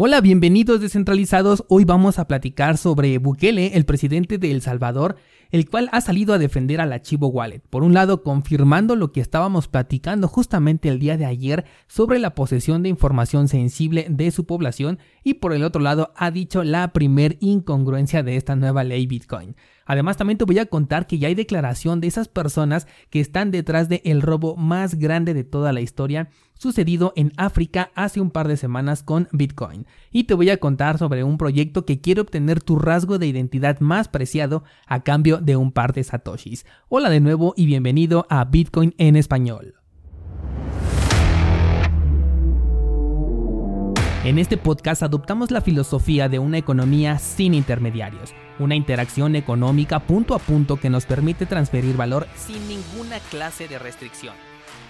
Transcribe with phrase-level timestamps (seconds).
[0.00, 1.64] Hola, bienvenidos descentralizados.
[1.68, 5.16] Hoy vamos a platicar sobre Bukele, el presidente de El Salvador,
[5.50, 7.62] el cual ha salido a defender al archivo Wallet.
[7.68, 12.36] Por un lado, confirmando lo que estábamos platicando justamente el día de ayer sobre la
[12.36, 16.92] posesión de información sensible de su población y por el otro lado ha dicho la
[16.92, 19.56] primer incongruencia de esta nueva ley Bitcoin.
[19.84, 23.50] Además, también te voy a contar que ya hay declaración de esas personas que están
[23.50, 26.28] detrás del robo más grande de toda la historia
[26.58, 29.86] sucedido en África hace un par de semanas con Bitcoin.
[30.10, 33.80] Y te voy a contar sobre un proyecto que quiere obtener tu rasgo de identidad
[33.80, 36.66] más preciado a cambio de un par de satoshis.
[36.88, 39.74] Hola de nuevo y bienvenido a Bitcoin en español.
[44.24, 50.34] En este podcast adoptamos la filosofía de una economía sin intermediarios, una interacción económica punto
[50.34, 54.34] a punto que nos permite transferir valor sin ninguna clase de restricción.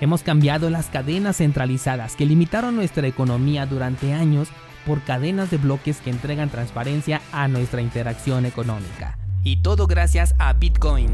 [0.00, 4.48] Hemos cambiado las cadenas centralizadas que limitaron nuestra economía durante años
[4.86, 9.18] por cadenas de bloques que entregan transparencia a nuestra interacción económica.
[9.42, 11.08] Y todo gracias a Bitcoin.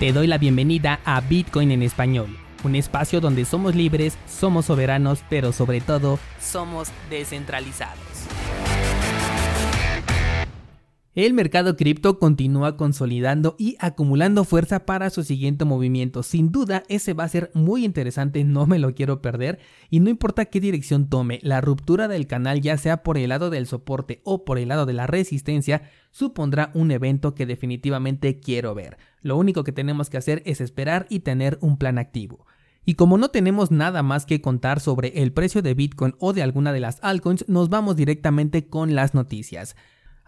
[0.00, 5.24] Te doy la bienvenida a Bitcoin en español, un espacio donde somos libres, somos soberanos,
[5.30, 8.15] pero sobre todo somos descentralizados.
[11.16, 16.22] El mercado cripto continúa consolidando y acumulando fuerza para su siguiente movimiento.
[16.22, 19.58] Sin duda, ese va a ser muy interesante, no me lo quiero perder.
[19.88, 23.48] Y no importa qué dirección tome, la ruptura del canal, ya sea por el lado
[23.48, 28.74] del soporte o por el lado de la resistencia, supondrá un evento que definitivamente quiero
[28.74, 28.98] ver.
[29.22, 32.44] Lo único que tenemos que hacer es esperar y tener un plan activo.
[32.84, 36.42] Y como no tenemos nada más que contar sobre el precio de Bitcoin o de
[36.42, 39.76] alguna de las altcoins, nos vamos directamente con las noticias.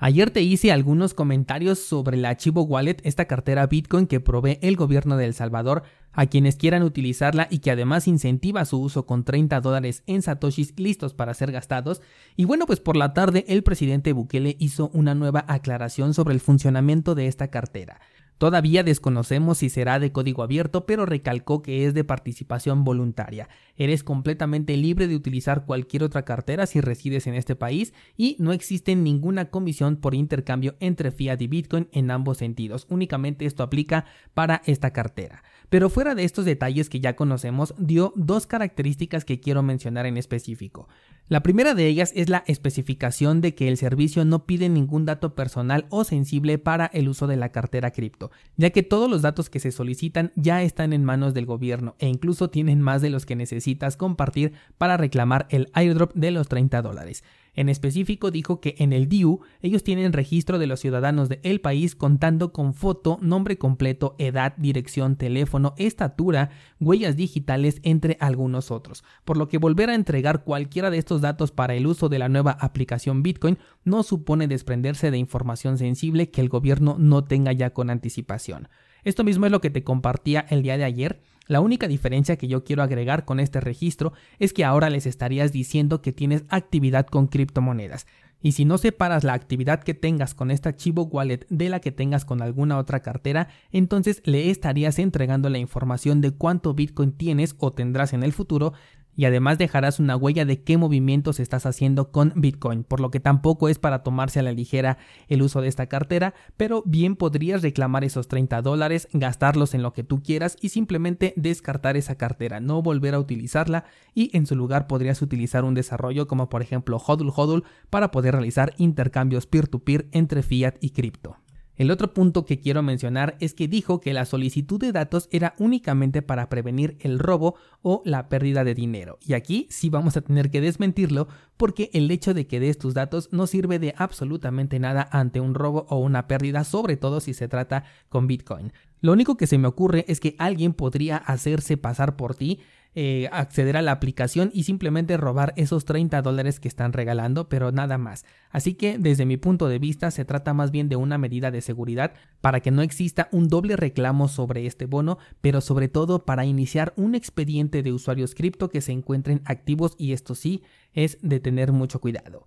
[0.01, 4.77] Ayer te hice algunos comentarios sobre el archivo Wallet, esta cartera Bitcoin que provee el
[4.77, 5.83] gobierno de El Salvador
[6.13, 10.79] a quienes quieran utilizarla y que además incentiva su uso con 30 dólares en satoshis
[10.79, 12.01] listos para ser gastados.
[12.37, 16.41] Y bueno, pues por la tarde el presidente Bukele hizo una nueva aclaración sobre el
[16.41, 18.01] funcionamiento de esta cartera.
[18.39, 23.49] Todavía desconocemos si será de código abierto, pero recalcó que es de participación voluntaria.
[23.77, 28.53] Eres completamente libre de utilizar cualquier otra cartera si resides en este país y no
[28.53, 32.87] existe ninguna comisión por intercambio entre fiat y Bitcoin en ambos sentidos.
[32.89, 34.05] Únicamente esto aplica
[34.35, 35.43] para esta cartera.
[35.69, 40.17] Pero fuera de estos detalles que ya conocemos, dio dos características que quiero mencionar en
[40.17, 40.89] específico.
[41.31, 45.35] La primera de ellas es la especificación de que el servicio no pide ningún dato
[45.35, 49.51] personal o sensible para el uso de la cartera cripto, ya que todos los datos
[49.51, 53.27] que se solicitan ya están en manos del gobierno e incluso tienen más de los
[53.27, 57.23] que necesitas compartir para reclamar el airdrop de los 30 dólares.
[57.59, 61.97] En específico dijo que en el DIU ellos tienen registro de los ciudadanos del país
[61.97, 69.03] contando con foto, nombre completo, edad, dirección, teléfono, estatura, huellas digitales, entre algunos otros.
[69.25, 72.29] Por lo que volver a entregar cualquiera de estos datos para el uso de la
[72.29, 77.71] nueva aplicación Bitcoin no supone desprenderse de información sensible que el gobierno no tenga ya
[77.71, 78.69] con anticipación.
[79.03, 81.23] Esto mismo es lo que te compartía el día de ayer.
[81.49, 85.51] La única diferencia que yo quiero agregar con este registro es que ahora les estarías
[85.51, 88.07] diciendo que tienes actividad con criptomonedas.
[88.41, 91.91] Y si no separas la actividad que tengas con esta Chivo Wallet de la que
[91.91, 97.57] tengas con alguna otra cartera, entonces le estarías entregando la información de cuánto Bitcoin tienes
[97.59, 98.75] o tendrás en el futuro
[99.19, 103.19] y además dejarás una huella de qué movimientos estás haciendo con Bitcoin, por lo que
[103.19, 104.97] tampoco es para tomarse a la ligera
[105.27, 109.93] el uso de esta cartera, pero bien podrías reclamar esos 30 dólares, gastarlos en lo
[109.93, 114.55] que tú quieras y simplemente descartar esa cartera, no volver a utilizarla y en su
[114.55, 120.05] lugar podrías utilizar un desarrollo como por ejemplo HODL HODL para poder realizar intercambios peer-to-peer
[120.05, 121.39] -peer entre fiat y cripto.
[121.79, 125.55] El otro punto que quiero mencionar es que dijo que la solicitud de datos era
[125.59, 129.21] únicamente para prevenir el robo o la pérdida de dinero.
[129.25, 132.95] Y aquí sí vamos a tener que desmentirlo porque el hecho de que des tus
[132.95, 137.33] datos no sirve de absolutamente nada ante un robo o una pérdida, sobre todo si
[137.33, 138.73] se trata con Bitcoin.
[139.01, 142.59] Lo único que se me ocurre es que alguien podría hacerse pasar por ti
[142.95, 147.71] eh, acceder a la aplicación y simplemente robar esos 30 dólares que están regalando, pero
[147.71, 148.25] nada más.
[148.51, 151.61] Así que desde mi punto de vista se trata más bien de una medida de
[151.61, 156.45] seguridad para que no exista un doble reclamo sobre este bono, pero sobre todo para
[156.45, 160.63] iniciar un expediente de usuarios cripto que se encuentren activos y esto sí
[160.93, 162.47] es de tener mucho cuidado.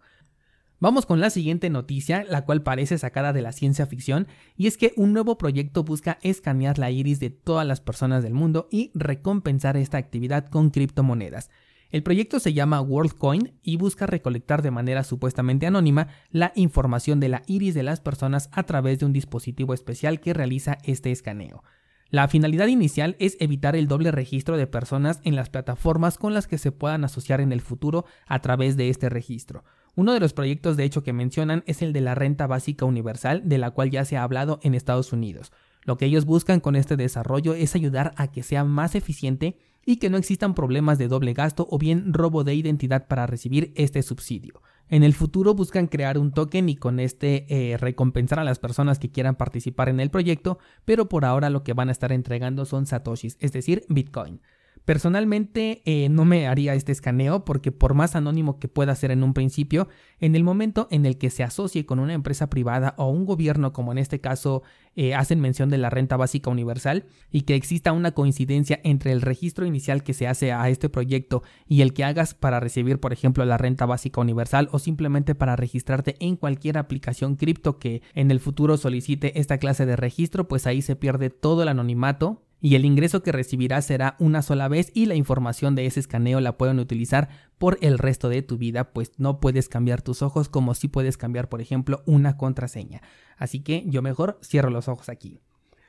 [0.81, 4.77] Vamos con la siguiente noticia, la cual parece sacada de la ciencia ficción, y es
[4.77, 8.89] que un nuevo proyecto busca escanear la iris de todas las personas del mundo y
[8.95, 11.51] recompensar esta actividad con criptomonedas.
[11.91, 17.29] El proyecto se llama WorldCoin y busca recolectar de manera supuestamente anónima la información de
[17.29, 21.63] la iris de las personas a través de un dispositivo especial que realiza este escaneo.
[22.09, 26.47] La finalidad inicial es evitar el doble registro de personas en las plataformas con las
[26.47, 29.63] que se puedan asociar en el futuro a través de este registro.
[29.95, 33.41] Uno de los proyectos de hecho que mencionan es el de la renta básica universal,
[33.45, 35.51] de la cual ya se ha hablado en Estados Unidos.
[35.83, 39.97] Lo que ellos buscan con este desarrollo es ayudar a que sea más eficiente y
[39.97, 44.03] que no existan problemas de doble gasto o bien robo de identidad para recibir este
[44.03, 44.61] subsidio.
[44.89, 48.99] En el futuro buscan crear un token y con este eh, recompensar a las personas
[48.99, 52.65] que quieran participar en el proyecto, pero por ahora lo que van a estar entregando
[52.65, 54.41] son satoshis, es decir, Bitcoin.
[54.85, 59.23] Personalmente eh, no me haría este escaneo porque por más anónimo que pueda ser en
[59.23, 59.87] un principio,
[60.19, 63.73] en el momento en el que se asocie con una empresa privada o un gobierno
[63.73, 64.63] como en este caso
[64.95, 69.21] eh, hacen mención de la renta básica universal y que exista una coincidencia entre el
[69.21, 73.13] registro inicial que se hace a este proyecto y el que hagas para recibir por
[73.13, 78.31] ejemplo la renta básica universal o simplemente para registrarte en cualquier aplicación cripto que en
[78.31, 82.75] el futuro solicite esta clase de registro pues ahí se pierde todo el anonimato y
[82.75, 86.57] el ingreso que recibirás será una sola vez y la información de ese escaneo la
[86.57, 90.75] pueden utilizar por el resto de tu vida, pues no puedes cambiar tus ojos como
[90.75, 93.01] si puedes cambiar, por ejemplo, una contraseña.
[93.35, 95.39] Así que yo mejor cierro los ojos aquí.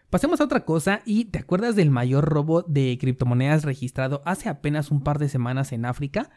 [0.08, 4.90] Pasemos a otra cosa y ¿te acuerdas del mayor robo de criptomonedas registrado hace apenas
[4.90, 6.30] un par de semanas en África?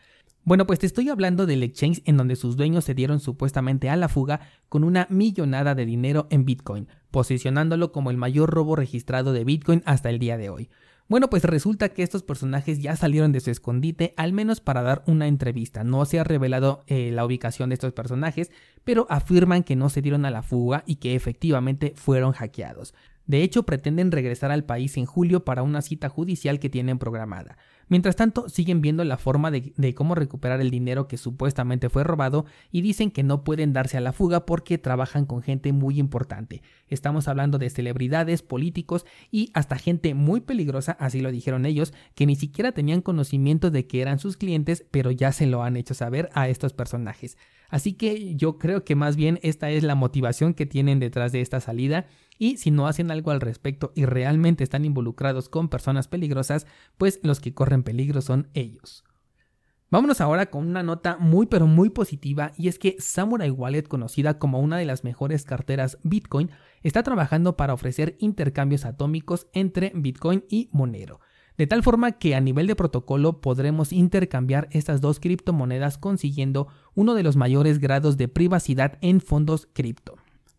[0.46, 3.96] Bueno, pues te estoy hablando del exchange en donde sus dueños se dieron supuestamente a
[3.96, 9.32] la fuga con una millonada de dinero en Bitcoin, posicionándolo como el mayor robo registrado
[9.32, 10.70] de Bitcoin hasta el día de hoy.
[11.08, 15.02] Bueno, pues resulta que estos personajes ya salieron de su escondite, al menos para dar
[15.08, 15.86] una entrevista.
[15.86, 18.52] No se ha revelado eh, la ubicación de estos personajes,
[18.84, 22.94] pero afirman que no se dieron a la fuga y que efectivamente fueron hackeados.
[23.28, 27.58] De hecho, pretenden regresar al país en julio para una cita judicial que tienen programada.
[27.88, 32.46] Mientras tanto, siguen viendo la forma de, cómo recuperar el dinero que supuestamente fue robado
[32.72, 36.64] y dicen que no pueden darse a la fuga porque trabajan con gente muy importante.
[36.88, 42.26] Estamos hablando de celebridades, políticos y hasta gente muy peligrosa, así lo dijeron ellos, que
[42.26, 45.94] ni siquiera tenían conocimiento de que eran sus clientes, pero ya se lo han hecho
[45.94, 47.38] saber a estos personajes.
[47.70, 51.42] Así que yo creo que más bien esta es la motivación que tienen detrás de
[51.42, 52.08] esta salida
[52.38, 56.68] y si no hacen algo al respecto y realmente están involucrados con personas peligrosas,
[56.98, 59.04] pues los que corren peligro son ellos.
[59.92, 64.40] Vámonos ahora con una nota muy pero muy positiva y es que Samurai Wallet, conocida
[64.40, 66.50] como una de las mejores carteras Bitcoin,
[66.84, 71.20] está trabajando para ofrecer intercambios atómicos entre Bitcoin y Monero
[71.58, 77.14] de tal forma que a nivel de protocolo podremos intercambiar estas dos criptomonedas consiguiendo uno
[77.14, 80.16] de los mayores grados de privacidad en fondos cripto.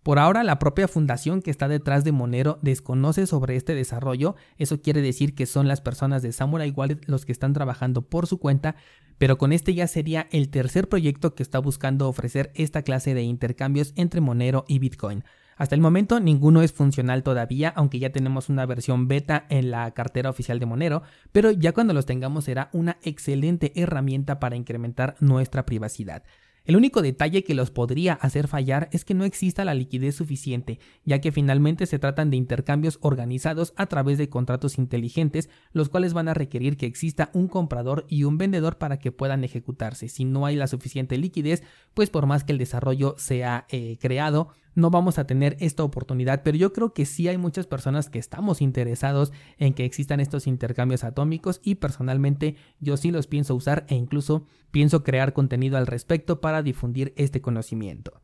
[0.06, 4.81] Por ahora, la propia fundación que está detrás de Monero desconoce sobre este desarrollo, eso
[4.81, 8.38] quiere decir que son las personas de Samurai Wallet los que están trabajando por su
[8.38, 8.76] cuenta,
[9.19, 13.22] pero con este ya sería el tercer proyecto que está buscando ofrecer esta clase de
[13.22, 15.25] intercambios entre Monero y Bitcoin.
[15.56, 19.90] Hasta el momento ninguno es funcional todavía, aunque ya tenemos una versión beta en la
[19.92, 25.16] cartera oficial de Monero, pero ya cuando los tengamos será una excelente herramienta para incrementar
[25.20, 26.22] nuestra privacidad.
[26.66, 30.80] El único detalle que los podría hacer fallar es que no exista la liquidez suficiente,
[31.04, 36.12] ya que finalmente se tratan de intercambios organizados a través de contratos inteligentes, los cuales
[36.12, 40.08] van a requerir que exista un comprador y un vendedor para que puedan ejecutarse.
[40.08, 41.62] Si no hay la suficiente liquidez,
[41.94, 46.43] pues por más que el desarrollo sea eh, creado, no vamos a tener esta oportunidad,
[46.44, 50.46] pero yo creo que sí hay muchas personas que estamos interesados en que existan estos
[50.46, 55.88] intercambios atómicos y personalmente yo sí los pienso usar e incluso pienso crear contenido al
[55.88, 58.21] respecto para difundir este conocimiento.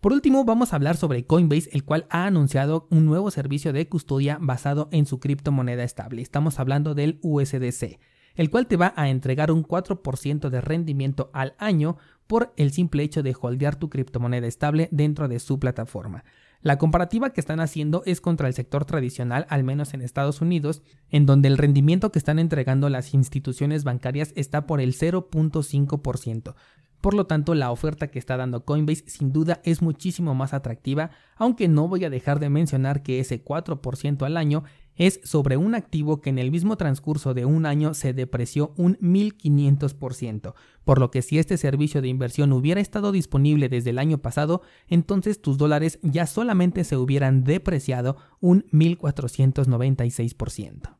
[0.00, 3.88] Por último, vamos a hablar sobre Coinbase, el cual ha anunciado un nuevo servicio de
[3.88, 6.22] custodia basado en su criptomoneda estable.
[6.22, 7.98] Estamos hablando del USDC,
[8.38, 13.02] el cual te va a entregar un 4% de rendimiento al año por el simple
[13.02, 16.24] hecho de holdear tu criptomoneda estable dentro de su plataforma.
[16.62, 20.82] La comparativa que están haciendo es contra el sector tradicional, al menos en Estados Unidos,
[21.10, 26.54] en donde el rendimiento que están entregando las instituciones bancarias está por el 0.5%.
[27.00, 31.10] Por lo tanto, la oferta que está dando Coinbase sin duda es muchísimo más atractiva,
[31.36, 34.64] aunque no voy a dejar de mencionar que ese 4% al año
[34.98, 38.98] es sobre un activo que en el mismo transcurso de un año se depreció un
[38.98, 44.18] 1500%, por lo que si este servicio de inversión hubiera estado disponible desde el año
[44.18, 50.98] pasado, entonces tus dólares ya solamente se hubieran depreciado un 1496%.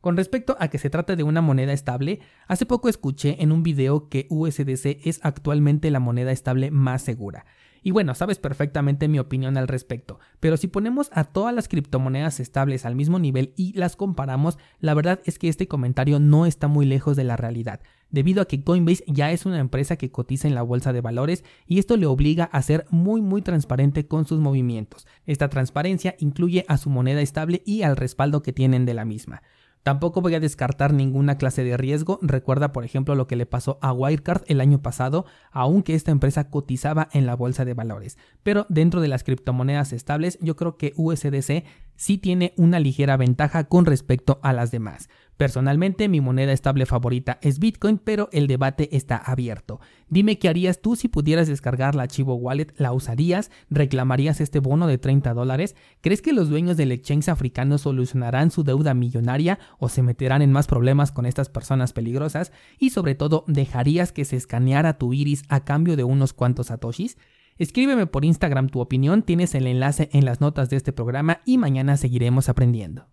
[0.00, 3.62] Con respecto a que se trata de una moneda estable, hace poco escuché en un
[3.62, 7.44] video que USDC es actualmente la moneda estable más segura.
[7.82, 12.40] Y bueno, sabes perfectamente mi opinión al respecto, pero si ponemos a todas las criptomonedas
[12.40, 16.68] estables al mismo nivel y las comparamos, la verdad es que este comentario no está
[16.68, 20.48] muy lejos de la realidad, debido a que Coinbase ya es una empresa que cotiza
[20.48, 24.26] en la bolsa de valores y esto le obliga a ser muy muy transparente con
[24.26, 25.06] sus movimientos.
[25.26, 29.42] Esta transparencia incluye a su moneda estable y al respaldo que tienen de la misma.
[29.82, 32.18] Tampoco voy a descartar ninguna clase de riesgo.
[32.20, 36.50] Recuerda, por ejemplo, lo que le pasó a Wirecard el año pasado, aunque esta empresa
[36.50, 38.18] cotizaba en la bolsa de valores.
[38.42, 41.64] Pero dentro de las criptomonedas estables, yo creo que USDC
[41.96, 45.08] sí tiene una ligera ventaja con respecto a las demás.
[45.40, 49.80] Personalmente mi moneda estable favorita es Bitcoin, pero el debate está abierto.
[50.10, 53.50] Dime qué harías tú si pudieras descargar la Chivo Wallet, ¿la usarías?
[53.70, 55.76] ¿Reclamarías este bono de 30 dólares?
[56.02, 60.52] ¿Crees que los dueños del exchange africano solucionarán su deuda millonaria o se meterán en
[60.52, 62.52] más problemas con estas personas peligrosas?
[62.78, 67.16] Y sobre todo, ¿dejarías que se escaneara tu iris a cambio de unos cuantos satoshis?
[67.56, 71.56] Escríbeme por Instagram tu opinión, tienes el enlace en las notas de este programa y
[71.56, 73.06] mañana seguiremos aprendiendo.